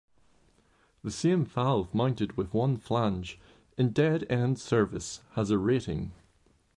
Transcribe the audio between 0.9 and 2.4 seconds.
The same valve mounted